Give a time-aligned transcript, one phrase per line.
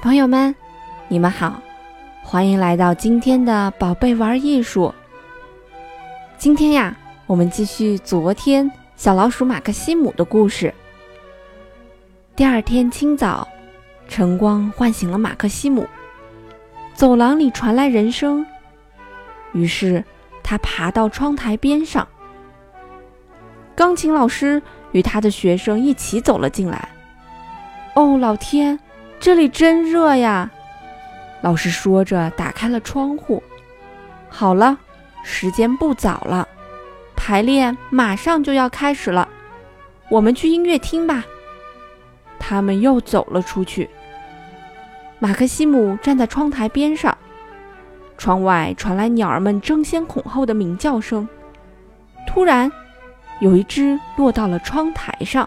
[0.00, 0.54] 朋友们，
[1.08, 1.60] 你们好，
[2.22, 4.94] 欢迎来到今天的宝贝玩艺术。
[6.38, 6.96] 今天呀，
[7.26, 10.72] 我们继续昨天小老鼠马克西姆的故事。
[12.34, 13.46] 第二天清早，
[14.08, 15.86] 晨光唤醒了马克西姆，
[16.94, 18.46] 走廊里传来人声，
[19.52, 20.02] 于是
[20.42, 22.08] 他爬到窗台边上。
[23.74, 24.62] 钢琴老师
[24.92, 26.88] 与他的学生一起走了进来。
[27.94, 28.80] 哦，老天！
[29.20, 30.50] 这里真热呀！
[31.42, 33.42] 老师说着，打开了窗户。
[34.30, 34.78] 好了，
[35.22, 36.48] 时间不早了，
[37.14, 39.28] 排练马上就要开始了，
[40.08, 41.22] 我们去音乐厅吧。
[42.38, 43.90] 他们又走了出去。
[45.18, 47.16] 马克西姆站在窗台边上，
[48.16, 51.28] 窗外传来鸟儿们争先恐后的鸣叫声。
[52.26, 52.72] 突然，
[53.40, 55.46] 有一只落到了窗台上。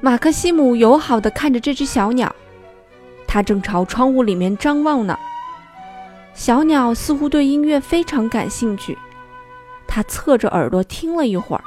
[0.00, 2.32] 马克西姆友好地看着这只小鸟，
[3.26, 5.18] 它正朝窗户里面张望呢。
[6.34, 8.96] 小鸟似乎对音乐非常感兴趣，
[9.88, 11.64] 它侧着耳朵听了一会儿，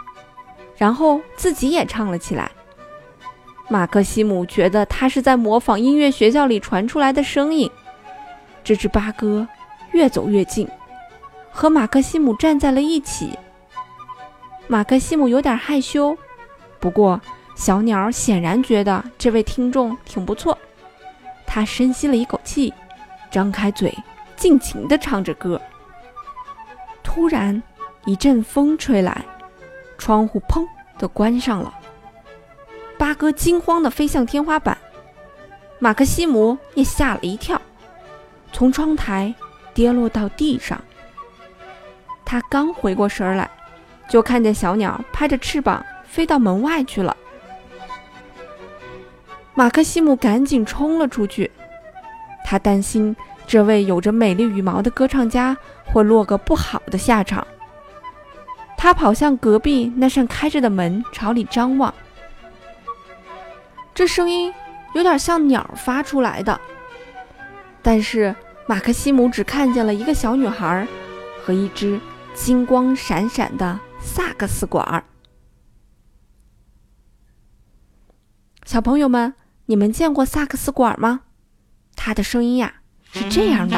[0.77, 2.49] 然后自己也唱了起来。
[3.69, 7.69] 马克西姆觉得它是在模仿音乐学校里传出来的声音。
[8.63, 9.45] 这只八哥
[9.91, 10.69] 越走越近，
[11.51, 13.37] 和马克西姆站在了一起。
[14.67, 16.17] 马克西姆有点害羞，
[16.79, 17.19] 不过。
[17.61, 20.57] 小鸟显然觉得这位听众挺不错，
[21.45, 22.73] 它深吸了一口气，
[23.29, 23.95] 张开嘴，
[24.35, 25.61] 尽情地唱着歌。
[27.03, 27.61] 突然，
[28.05, 29.23] 一阵风吹来，
[29.99, 30.65] 窗户砰
[30.97, 31.71] 地关上了。
[32.97, 34.75] 八哥惊慌地飞向天花板，
[35.77, 37.61] 马克西姆也吓了一跳，
[38.51, 39.31] 从窗台
[39.71, 40.81] 跌落到地上。
[42.25, 43.47] 他刚回过神来，
[44.09, 47.15] 就看见小鸟拍着翅膀飞到门外去了。
[49.61, 51.51] 马克西姆赶紧冲了出去，
[52.43, 55.55] 他担心这位有着美丽羽毛的歌唱家
[55.85, 57.45] 会落个不好的下场。
[58.75, 61.93] 他跑向隔壁那扇开着的门，朝里张望。
[63.93, 64.51] 这声音
[64.95, 66.59] 有点像鸟发出来的，
[67.83, 68.35] 但是
[68.65, 70.87] 马克西姆只看见了一个小女孩
[71.45, 72.01] 和一只
[72.33, 75.03] 金光闪闪的萨克斯管儿。
[78.65, 79.31] 小朋友们。
[79.71, 81.21] 你们见过萨克斯管吗？
[81.95, 82.81] 他的声音呀
[83.13, 83.77] 是这样的。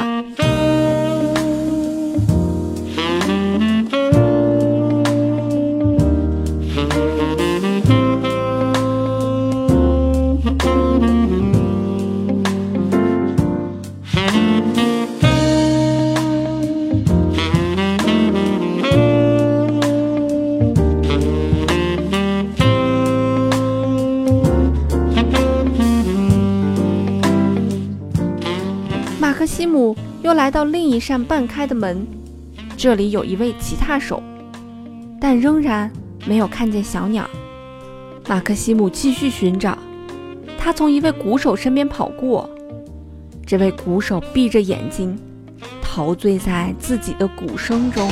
[30.93, 32.05] 一扇半开的门，
[32.77, 34.21] 这里有一位吉他手，
[35.19, 35.91] 但仍然
[36.27, 37.27] 没有看见小鸟。
[38.27, 39.75] 马克西姆继续寻找，
[40.55, 42.47] 他从一位鼓手身边跑过，
[43.43, 45.17] 这位鼓手闭着眼睛，
[45.81, 48.07] 陶醉在自己的鼓声中。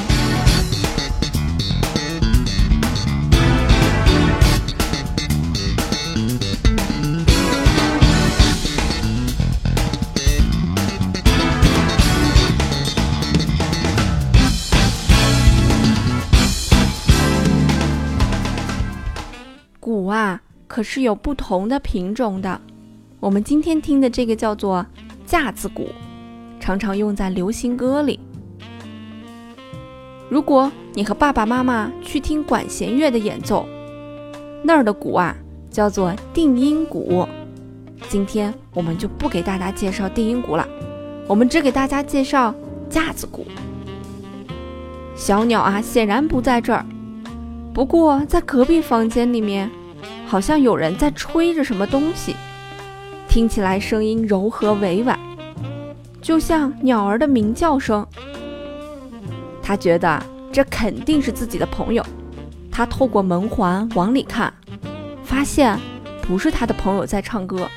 [20.71, 22.61] 可是有不同的品种的。
[23.19, 24.85] 我们今天听的这个叫做
[25.25, 25.89] 架子鼓，
[26.61, 28.17] 常常用在流行歌里。
[30.29, 33.67] 如果你和爸爸妈妈去听管弦乐的演奏，
[34.63, 35.35] 那儿的鼓啊
[35.69, 37.27] 叫做定音鼓。
[38.07, 40.65] 今天我们就不给大家介绍定音鼓了，
[41.27, 42.55] 我们只给大家介绍
[42.89, 43.45] 架子鼓。
[45.17, 46.85] 小鸟啊，显然不在这儿。
[47.73, 49.69] 不过，在隔壁房间里面，
[50.31, 52.37] 好像有人在吹着什么东西，
[53.27, 55.19] 听起来声音柔和委婉，
[56.21, 58.07] 就像鸟儿的鸣叫声。
[59.61, 62.05] 他觉得这肯定是自己的朋友。
[62.71, 64.53] 他透过门环往里看，
[65.21, 65.77] 发现
[66.21, 67.69] 不是他的朋友在唱歌，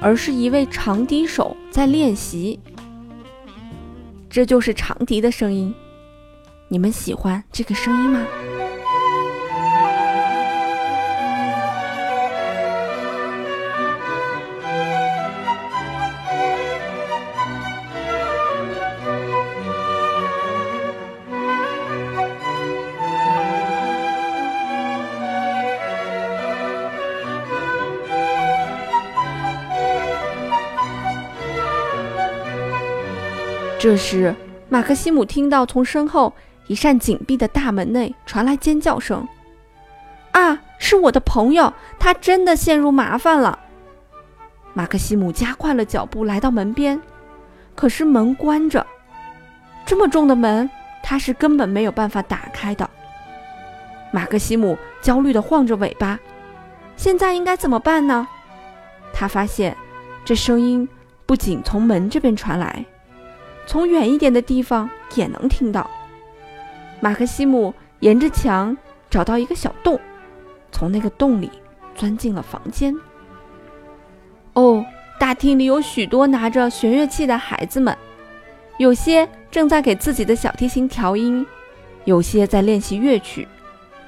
[0.00, 2.60] 而是一位长笛手在练习。
[4.30, 5.74] 这就是长笛的声音。
[6.68, 8.24] 你们喜欢这个声音吗？
[33.82, 34.32] 这时，
[34.68, 36.32] 马克西姆听到从身后
[36.68, 39.26] 一扇紧闭的大门内传来尖叫声
[40.30, 43.58] ：“啊，是我的朋友，他真的陷入麻烦了！”
[44.72, 47.02] 马克西姆加快了脚步来到门边，
[47.74, 48.86] 可是门关着，
[49.84, 50.70] 这么重的门，
[51.02, 52.88] 他是根本没有办法打开的。
[54.12, 56.16] 马克西姆焦虑地晃着尾巴，
[56.96, 58.28] 现在应该怎么办呢？
[59.12, 59.76] 他发现，
[60.24, 60.88] 这声音
[61.26, 62.84] 不仅从门这边传来，
[63.66, 65.88] 从远一点的地方也能听到。
[67.00, 68.76] 马克西姆沿着墙
[69.10, 69.98] 找到一个小洞，
[70.70, 71.50] 从那个洞里
[71.94, 72.94] 钻进了房间。
[74.54, 74.84] 哦，
[75.18, 77.96] 大厅里有许多拿着弦乐器的孩子们，
[78.78, 81.46] 有些正在给自己的小提琴调音，
[82.04, 83.48] 有些在练习乐曲，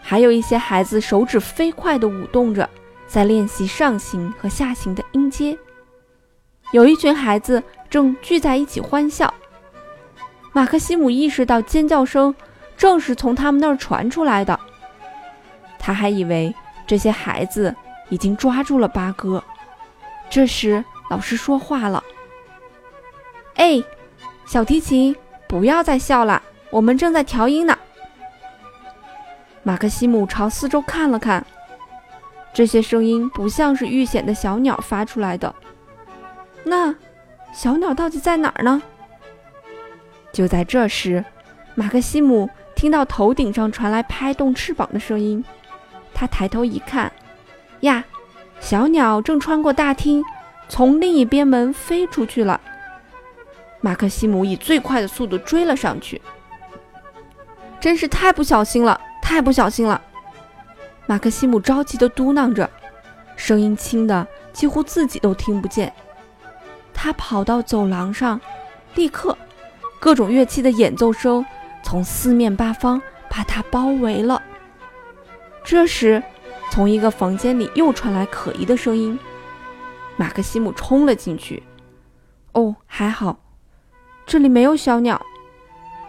[0.02, 2.68] 还有一些孩子手指飞快地舞动着，
[3.06, 5.56] 在练习上行和下行的音阶。
[6.72, 9.32] 有一群孩子正聚在一起欢笑。
[10.54, 12.32] 马克西姆意识到尖叫声
[12.76, 14.58] 正是从他们那儿传出来的，
[15.80, 16.54] 他还以为
[16.86, 17.74] 这些孩子
[18.08, 19.42] 已经抓住了八哥。
[20.30, 22.02] 这时，老师说话了
[23.56, 23.82] ：“哎，
[24.46, 25.14] 小提琴，
[25.48, 26.40] 不要再笑了，
[26.70, 27.76] 我们正在调音呢。”
[29.64, 31.44] 马克西姆朝四周看了看，
[32.52, 35.52] 这些声音不像是遇险的小鸟发出来的。
[36.62, 36.94] 那
[37.52, 38.80] 小鸟到底在哪儿呢？
[40.34, 41.24] 就在这时，
[41.74, 45.42] 马克西姆听到头顶上传来拍动翅膀的声音，
[46.12, 47.10] 他抬头一看，
[47.80, 48.04] 呀！
[48.60, 50.24] 小鸟正穿过大厅，
[50.68, 52.60] 从另一边门飞出去了。
[53.80, 56.20] 马克西姆以最快的速度追了上去。
[57.78, 60.00] 真是太不小心了，太不小心了！
[61.06, 62.68] 马克西姆着急地嘟囔着，
[63.36, 65.92] 声音轻的几乎自己都听不见。
[66.94, 68.40] 他跑到走廊上，
[68.94, 69.36] 立刻，
[70.04, 71.42] 各种乐器的演奏声
[71.82, 74.42] 从四面八方把他包围了。
[75.64, 76.22] 这时，
[76.70, 79.18] 从一个房间里又传来可疑的声音，
[80.18, 81.62] 马克西姆冲了进去。
[82.52, 83.38] 哦，还好，
[84.26, 85.18] 这里没有小鸟，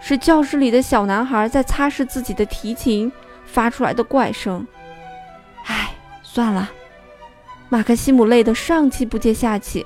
[0.01, 3.09] 是教室里的小男孩在擦拭自己的提琴
[3.45, 4.67] 发出来的怪声。
[5.63, 6.69] 唉，算了，
[7.69, 9.85] 马克西姆累得上气不接下气。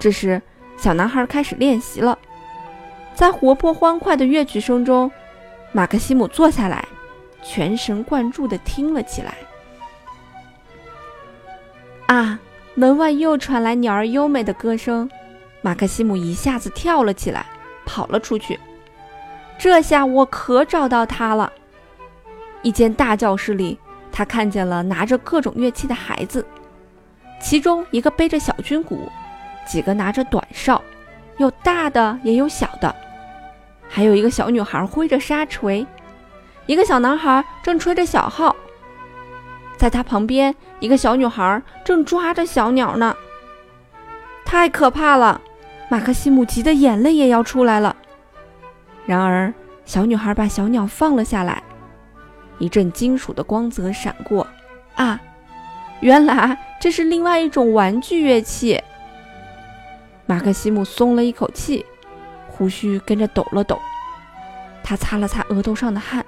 [0.00, 0.42] 这时，
[0.76, 2.18] 小男孩开始练习了，
[3.14, 5.10] 在活泼欢快的乐曲声中，
[5.72, 6.86] 马克西姆坐下来，
[7.42, 9.34] 全神贯注地听了起来。
[12.06, 12.38] 啊！
[12.76, 15.08] 门外又传来鸟儿优美的歌声，
[15.62, 17.46] 马克西姆一下子跳了起来，
[17.86, 18.58] 跑了出去。
[19.56, 21.52] 这下我可找到他了。
[22.62, 23.78] 一间大教室里，
[24.10, 26.44] 他看见了拿着各种乐器的孩子，
[27.40, 29.08] 其中一个背着小军鼓，
[29.64, 30.82] 几个拿着短哨，
[31.36, 32.92] 有大的也有小的，
[33.88, 35.86] 还有一个小女孩挥着沙锤，
[36.66, 38.54] 一个小男孩正吹着小号。
[39.76, 43.16] 在他旁边，一个小女孩正抓着小鸟呢。
[44.44, 45.40] 太可怕了！
[45.90, 47.94] 马克西姆急得眼泪也要出来了。
[49.04, 49.52] 然而，
[49.84, 51.62] 小女孩把小鸟放了下来。
[52.58, 54.46] 一阵金属的光泽闪过，
[54.94, 55.20] 啊，
[56.00, 58.80] 原来这是另外一种玩具乐器。
[60.24, 61.84] 马克西姆松了一口气，
[62.64, 63.78] 胡须跟着抖了抖。
[64.82, 66.24] 他擦了擦额头上的汗。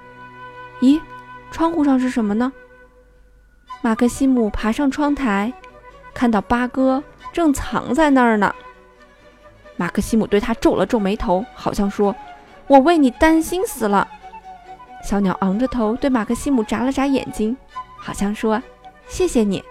[0.81, 1.01] 咦，
[1.49, 2.53] 窗户上是什么呢？
[3.81, 5.51] 马克西姆爬上窗台，
[6.13, 7.03] 看到八哥
[7.33, 8.53] 正藏在那儿呢。
[9.77, 12.15] 马克西姆对他皱了皱眉头，好像说
[12.67, 14.07] ：“我为你担心死了。”
[15.03, 17.57] 小鸟昂着头对马克西姆眨了眨眼睛，
[17.97, 18.61] 好像说
[19.09, 19.63] ：“谢谢你。”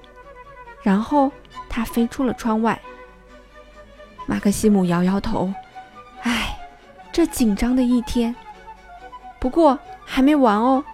[0.83, 1.31] 然后
[1.69, 2.81] 它飞出了窗外。
[4.27, 5.53] 马克西姆摇摇头：“，
[7.17, 8.37] 这紧张的一天。
[9.39, 10.85] 不过还没完哦。”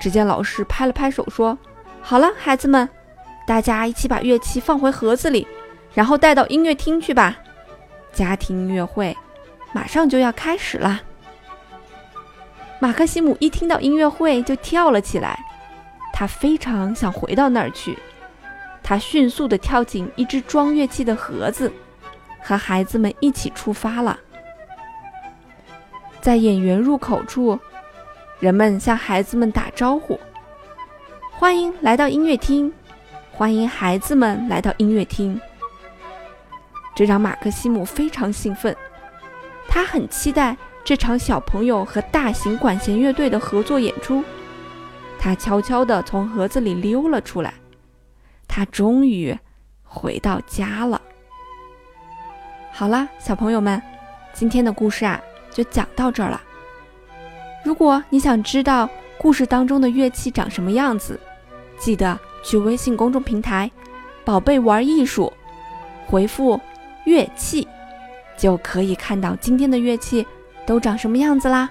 [0.00, 1.56] 只见老师拍了拍手说。
[2.00, 2.88] 好了，孩子们，
[3.46, 5.46] 大家一起把乐器放回盒子里，
[5.94, 7.38] 然后带到音乐厅去吧。
[8.12, 9.16] 家庭音乐会
[9.72, 11.00] 马上就要开始啦。
[12.80, 15.38] 马克西姆一听到音乐会就跳了起来，
[16.12, 17.96] 他非常想回到那儿去。
[18.82, 21.72] 他迅速地跳进一只装乐器的盒子，
[22.42, 24.18] 和孩子们一起出发了。
[26.22, 27.58] 在演员入口处，
[28.38, 30.18] 人们向孩子们打招呼。
[31.32, 32.72] 欢迎来到音乐厅，
[33.32, 35.38] 欢迎孩子们来到音乐厅。
[36.94, 38.76] 这让马克西姆非常兴奋，
[39.66, 44.22] 他很期待这场小朋友和大型管弦乐队的合作演出。
[45.18, 47.52] 他悄悄地从盒子里溜了出来，
[48.46, 49.36] 他终于
[49.82, 51.02] 回到家了。
[52.70, 53.82] 好啦，小朋友们，
[54.32, 55.20] 今天的故事啊
[55.52, 56.40] 就讲到这儿了。
[57.64, 61.18] 如果你想知道故事当中的乐器长什么样子，
[61.78, 63.70] 记得去微信公众平台
[64.24, 65.32] “宝贝玩艺术”
[66.06, 66.60] 回复
[67.06, 67.66] “乐器”，
[68.36, 70.26] 就可以看到今天的乐器
[70.66, 71.70] 都长什么样子啦。